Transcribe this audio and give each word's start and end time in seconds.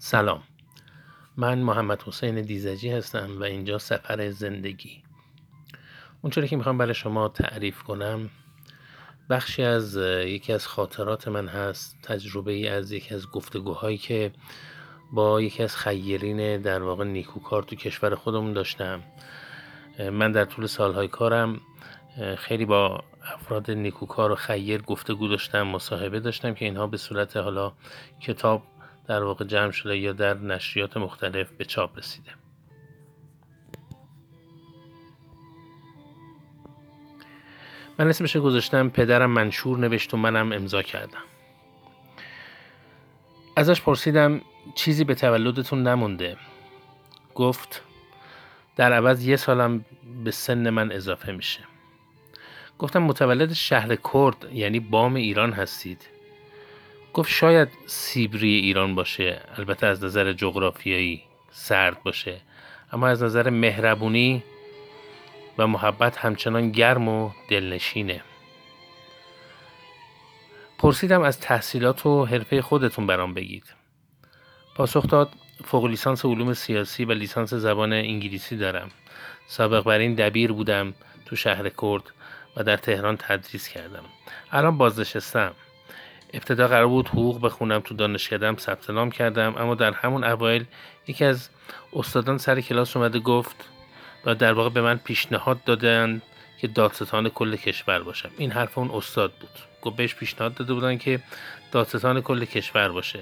سلام. 0.00 0.42
من 1.36 1.58
محمد 1.58 2.02
حسین 2.02 2.42
دیزجی 2.42 2.90
هستم 2.90 3.40
و 3.40 3.42
اینجا 3.42 3.78
سفر 3.78 4.30
زندگی. 4.30 5.02
اونچوری 6.22 6.48
که 6.48 6.56
می‌خوام 6.56 6.78
برای 6.78 6.94
شما 6.94 7.28
تعریف 7.28 7.82
کنم 7.82 8.30
بخشی 9.30 9.62
از 9.62 9.96
یکی 10.26 10.52
از 10.52 10.66
خاطرات 10.66 11.28
من 11.28 11.48
هست 11.48 11.96
تجربه 12.02 12.52
ای 12.52 12.68
از 12.68 12.92
یکی 12.92 13.14
از 13.14 13.30
گفتگوهایی 13.30 13.98
که 13.98 14.32
با 15.12 15.40
یکی 15.40 15.62
از 15.62 15.76
خیرین 15.76 16.62
در 16.62 16.82
واقع 16.82 17.04
نیکوکار 17.04 17.62
تو 17.62 17.76
کشور 17.76 18.14
خودمون 18.14 18.52
داشتم. 18.52 19.02
من 20.12 20.32
در 20.32 20.44
طول 20.44 20.66
سالهای 20.66 21.08
کارم 21.08 21.60
خیلی 22.36 22.64
با 22.64 23.04
افراد 23.34 23.70
نیکوکار 23.70 24.32
و 24.32 24.34
خیر 24.34 24.82
گفتگو 24.82 25.28
داشتم 25.28 25.62
مصاحبه 25.62 26.20
داشتم 26.20 26.54
که 26.54 26.64
اینها 26.64 26.86
به 26.86 26.96
صورت 26.96 27.36
حالا 27.36 27.72
کتاب 28.20 28.62
در 29.08 29.22
واقع 29.22 29.44
جمع 29.44 29.70
شده 29.70 29.98
یا 29.98 30.12
در 30.12 30.34
نشریات 30.34 30.96
مختلف 30.96 31.50
به 31.50 31.64
چاپ 31.64 31.98
رسیده. 31.98 32.30
من 37.98 38.08
اسمش 38.08 38.36
گذاشتم 38.36 38.88
پدرم 38.88 39.30
منشور 39.30 39.78
نوشت 39.78 40.14
و 40.14 40.16
منم 40.16 40.52
امضا 40.52 40.82
کردم. 40.82 41.22
ازش 43.56 43.80
پرسیدم 43.80 44.40
چیزی 44.74 45.04
به 45.04 45.14
تولدتون 45.14 45.82
نمونده. 45.82 46.36
گفت 47.34 47.82
در 48.76 48.92
عوض 48.92 49.26
یه 49.26 49.36
سالم 49.36 49.84
به 50.24 50.30
سن 50.30 50.70
من 50.70 50.92
اضافه 50.92 51.32
میشه. 51.32 51.60
گفتم 52.78 53.02
متولد 53.02 53.52
شهر 53.52 53.96
کرد 54.12 54.52
یعنی 54.52 54.80
بام 54.80 55.14
ایران 55.14 55.52
هستید. 55.52 56.17
گفت 57.14 57.30
شاید 57.30 57.68
سیبری 57.86 58.54
ایران 58.54 58.94
باشه 58.94 59.40
البته 59.56 59.86
از 59.86 60.04
نظر 60.04 60.32
جغرافیایی 60.32 61.22
سرد 61.50 62.02
باشه 62.02 62.40
اما 62.92 63.08
از 63.08 63.22
نظر 63.22 63.50
مهربونی 63.50 64.42
و 65.58 65.66
محبت 65.66 66.16
همچنان 66.16 66.70
گرم 66.70 67.08
و 67.08 67.30
دلنشینه. 67.48 68.22
پرسیدم 70.78 71.22
از 71.22 71.40
تحصیلات 71.40 72.06
و 72.06 72.24
حرفه 72.24 72.62
خودتون 72.62 73.06
برام 73.06 73.34
بگید. 73.34 73.74
پاسخ 74.74 75.06
داد 75.06 75.30
فوق 75.64 75.84
لیسانس 75.84 76.24
علوم 76.24 76.54
سیاسی 76.54 77.04
و 77.04 77.12
لیسانس 77.12 77.54
زبان 77.54 77.92
انگلیسی 77.92 78.56
دارم. 78.56 78.90
سابق 79.46 79.84
بر 79.84 79.98
این 79.98 80.14
دبیر 80.14 80.52
بودم 80.52 80.94
تو 81.26 81.36
شهر 81.36 81.68
کرد 81.68 82.02
و 82.56 82.64
در 82.64 82.76
تهران 82.76 83.16
تدریس 83.16 83.68
کردم. 83.68 84.04
الان 84.52 84.78
بازنشستم. 84.78 85.54
ابتدا 86.32 86.68
قرار 86.68 86.86
بود 86.86 87.08
حقوق 87.08 87.40
بخونم 87.40 87.80
تو 87.80 87.94
دانشکدم 87.94 88.56
ثبت 88.56 88.90
نام 88.90 89.10
کردم. 89.10 89.54
اما 89.58 89.74
در 89.74 89.92
همون 89.92 90.24
اوایل 90.24 90.64
یکی 91.06 91.24
از 91.24 91.48
استادان 91.92 92.38
سر 92.38 92.60
کلاس 92.60 92.96
اومده 92.96 93.18
گفت 93.18 93.56
و 94.24 94.34
در 94.34 94.52
واقع 94.52 94.68
به 94.68 94.80
من 94.80 94.96
پیشنهاد 94.96 95.64
دادن 95.64 96.22
که 96.60 96.66
دادستان 96.66 97.28
کل 97.28 97.56
کشور 97.56 98.02
باشم. 98.02 98.30
این 98.38 98.50
حرف 98.50 98.78
اون 98.78 98.90
استاد 98.90 99.32
بود. 99.40 99.50
گفت 99.82 99.96
بهش 99.96 100.14
پیشنهاد 100.14 100.54
داده 100.54 100.74
بودن 100.74 100.98
که 100.98 101.20
دادستان 101.72 102.20
کل 102.20 102.44
کشور 102.44 102.88
باشه. 102.88 103.20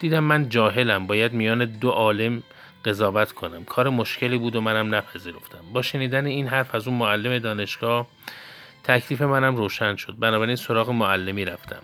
دیدم 0.00 0.24
من 0.24 0.48
جاهلم 0.48 1.06
باید 1.06 1.32
میان 1.32 1.64
دو 1.64 1.90
عالم 1.90 2.42
قضاوت 2.84 3.32
کنم. 3.32 3.64
کار 3.64 3.88
مشکلی 3.88 4.38
بود 4.38 4.56
و 4.56 4.60
منم 4.60 4.94
نپذیرفتم. 4.94 5.64
با 5.72 5.82
شنیدن 5.82 6.26
این 6.26 6.48
حرف 6.48 6.74
از 6.74 6.88
اون 6.88 6.96
معلم 6.96 7.38
دانشگاه 7.38 8.06
تکلیف 8.84 9.22
منم 9.22 9.56
روشن 9.56 9.96
شد. 9.96 10.14
بنابراین 10.18 10.56
سراغ 10.56 10.90
معلمی 10.90 11.44
رفتم. 11.44 11.82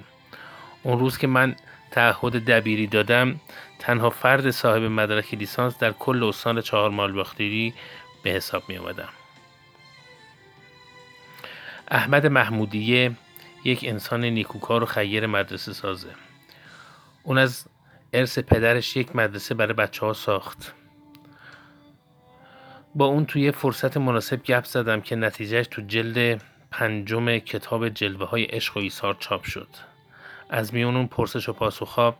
اون 0.83 0.99
روز 0.99 1.19
که 1.19 1.27
من 1.27 1.57
تعهد 1.91 2.45
دبیری 2.45 2.87
دادم 2.87 3.41
تنها 3.79 4.11
فرد 4.11 4.51
صاحب 4.51 4.83
مدرک 4.83 5.35
لیسانس 5.35 5.79
در 5.79 5.93
کل 5.93 6.25
استان 6.25 6.61
چهار 6.61 6.91
مال 6.91 7.13
باختری 7.13 7.75
به 8.23 8.31
حساب 8.31 8.63
می 8.69 8.77
آمدم. 8.77 9.09
احمد 11.89 12.27
محمودیه 12.27 13.13
یک 13.65 13.85
انسان 13.85 14.25
نیکوکار 14.25 14.83
و 14.83 14.87
خیر 14.87 15.27
مدرسه 15.27 15.73
سازه. 15.73 16.09
اون 17.23 17.39
از 17.39 17.67
ارث 18.13 18.39
پدرش 18.39 18.97
یک 18.97 19.17
مدرسه 19.17 19.55
برای 19.55 19.73
بچه 19.73 20.07
ها 20.07 20.13
ساخت. 20.13 20.75
با 22.95 23.05
اون 23.05 23.27
توی 23.27 23.51
فرصت 23.51 23.97
مناسب 23.97 24.42
گپ 24.42 24.65
زدم 24.65 25.01
که 25.01 25.17
نتیجهش 25.17 25.67
تو 25.71 25.83
جلد 25.83 26.42
پنجم 26.71 27.39
کتاب 27.39 27.89
جلوه 27.89 28.29
های 28.29 28.45
عشق 28.45 28.77
و 28.77 28.81
ایثار 28.81 29.17
چاپ 29.19 29.45
شد. 29.45 29.69
از 30.52 30.74
میون 30.74 30.96
اون 30.96 31.07
پرسش 31.07 31.48
و 31.48 31.52
پاسخ 31.52 32.14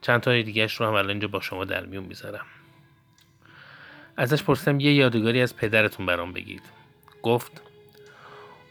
چند 0.00 0.20
تا 0.20 0.42
دیگهش 0.42 0.74
رو 0.74 0.86
هم 0.86 0.92
الان 0.92 1.10
اینجا 1.10 1.28
با 1.28 1.40
شما 1.40 1.64
در 1.64 1.86
میون 1.86 2.04
می‌ذارم. 2.04 2.46
ازش 4.16 4.42
پرسیدم 4.42 4.80
یه 4.80 4.94
یادگاری 4.94 5.42
از 5.42 5.56
پدرتون 5.56 6.06
برام 6.06 6.32
بگید. 6.32 6.62
گفت 7.22 7.62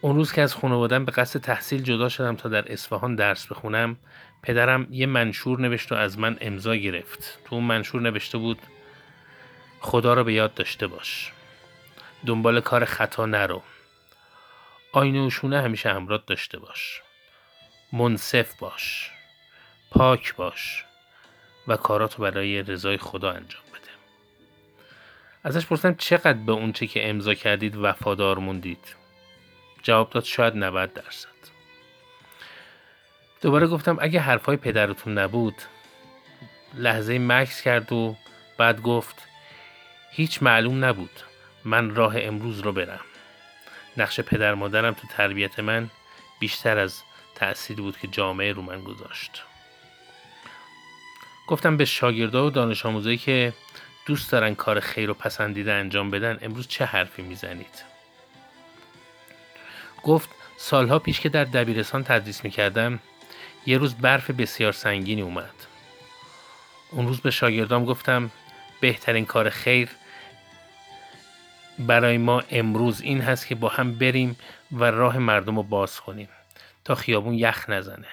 اون 0.02 0.16
روز 0.16 0.32
که 0.32 0.42
از 0.42 0.56
خانوادم 0.56 1.06
به 1.06 1.12
قصد 1.12 1.40
تحصیل 1.40 1.82
جدا 1.82 2.10
شدم 2.10 2.36
تا 2.36 2.50
در 2.50 2.72
اصفهان 2.72 3.16
درس 3.16 3.48
بخونم 3.48 3.98
پدرم 4.44 4.88
یه 4.92 5.06
منشور 5.06 5.60
نوشت 5.60 5.92
و 5.92 5.96
از 5.96 6.20
من 6.20 6.38
امضا 6.42 6.76
گرفت. 6.76 7.40
تو 7.46 7.56
اون 7.56 7.64
منشور 7.64 8.02
نوشته 8.02 8.38
بود 8.38 8.60
خدا 9.80 10.14
را 10.14 10.24
به 10.24 10.34
یاد 10.34 10.54
داشته 10.54 10.88
باش. 10.88 11.32
دنبال 12.26 12.62
کار 12.62 12.86
خطا 12.86 13.26
نرو. 13.26 13.62
آینه 14.92 15.28
و 15.28 15.30
شونه 15.30 15.62
همیشه 15.62 15.90
همراه 15.90 16.24
داشته 16.28 16.60
باش. 16.60 17.02
منصف 17.94 18.56
باش 18.60 19.12
پاک 19.92 20.36
باش 20.36 20.86
و 21.68 21.78
کاراتو 21.78 22.22
برای 22.24 22.62
رضای 22.62 22.98
خدا 22.98 23.32
انجام 23.32 23.64
بده. 23.70 23.92
ازش 25.44 25.66
پرسیدم 25.66 25.96
چقدر 25.96 26.34
به 26.34 26.52
اونچه 26.52 26.88
که 26.88 27.10
امضا 27.10 27.34
کردید 27.34 27.76
وفادار 27.76 28.40
موندید؟ 28.40 28.96
جواب 29.84 30.10
داد 30.10 30.24
شاید 30.24 30.56
90 30.56 30.94
درصد. 30.94 31.30
دوباره 33.42 33.68
گفتم 33.68 33.98
اگه 34.02 34.20
حرفای 34.20 34.58
پدرتون 34.58 35.18
نبود 35.18 35.56
لحظه 36.74 37.20
مکس 37.20 37.62
کرد 37.62 37.92
و 37.92 38.16
بعد 38.58 38.82
گفت 38.82 39.16
هیچ 40.12 40.44
معلوم 40.44 40.86
نبود 40.86 41.22
من 41.66 41.96
راه 41.96 42.14
امروز 42.18 42.60
رو 42.60 42.72
برم. 42.72 43.00
نقش 43.98 44.20
پدر 44.20 44.54
مادرم 44.54 44.94
تو 44.94 45.08
تربیت 45.08 45.60
من 45.60 45.90
بیشتر 46.40 46.78
از 46.78 47.02
تأثیری 47.40 47.82
بود 47.82 47.98
که 47.98 48.08
جامعه 48.08 48.54
رو 48.54 48.62
من 48.62 48.84
گذاشت. 48.84 49.44
گفتم 51.48 51.78
به 51.78 51.86
شاگردا 51.86 52.46
و 52.46 52.50
دانش 52.50 52.86
آموزایی 52.86 53.18
که 53.18 53.54
دوست 54.06 54.32
دارن 54.32 54.56
کار 54.56 54.80
خیر 54.80 55.10
و 55.10 55.14
پسندیده 55.14 55.74
انجام 55.74 56.12
بدن 56.12 56.38
امروز 56.42 56.68
چه 56.68 56.86
حرفی 56.86 57.22
می‌زنید؟ 57.22 57.84
گفت 60.04 60.30
سالها 60.58 61.00
پیش 61.00 61.20
که 61.20 61.30
در 61.30 61.44
دبیرستان 61.44 62.04
تدریس 62.04 62.44
می‌کردم 62.44 63.00
یه 63.66 63.78
روز 63.78 63.96
برف 63.96 64.30
بسیار 64.32 64.72
سنگینی 64.72 65.22
اومد. 65.22 65.54
اون 66.92 67.08
روز 67.08 67.22
به 67.22 67.32
شاگردام 67.32 67.86
گفتم 67.86 68.32
بهترین 68.80 69.26
کار 69.26 69.50
خیر 69.50 69.90
برای 71.80 72.18
ما 72.18 72.44
امروز 72.52 73.02
این 73.02 73.22
هست 73.22 73.48
که 73.48 73.56
با 73.56 73.70
هم 73.70 73.96
بریم 73.96 74.38
و 74.72 74.84
راه 74.84 75.18
مردم 75.18 75.56
رو 75.56 75.64
باز 75.64 76.00
کنیم. 76.00 76.30
تا 76.90 76.96
خیابون 76.96 77.34
یخ 77.34 77.70
نزنه. 77.70 78.08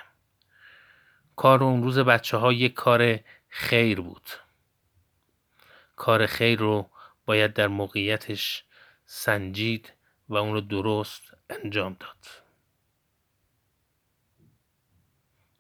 کار 1.37 1.65
اون 1.65 1.83
روز 1.83 1.99
بچه 1.99 2.37
ها 2.37 2.53
یک 2.53 2.75
کار 2.75 3.21
خیر 3.49 4.01
بود. 4.01 4.31
کار 5.97 6.27
خیر 6.27 6.59
رو 6.59 6.91
باید 7.27 7.53
در 7.53 7.67
موقعیتش 7.67 8.65
سنجید 9.07 9.93
و 10.29 10.37
اون 10.37 10.53
رو 10.53 10.61
درست 10.61 11.23
انجام 11.51 11.97
داد. 12.01 12.27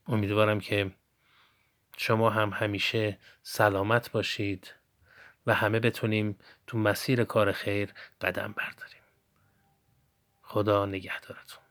امیدوارم 0.06 0.60
که 0.60 0.90
شما 1.96 2.30
هم 2.30 2.50
همیشه 2.50 3.18
سلامت 3.42 4.10
باشید 4.10 4.74
و 5.46 5.54
همه 5.54 5.80
بتونیم 5.80 6.38
تو 6.66 6.78
مسیر 6.78 7.24
کار 7.24 7.52
خیر 7.52 7.92
قدم 8.20 8.52
برداریم. 8.52 9.02
خدا 10.42 10.86
نگهدارتون. 10.86 11.65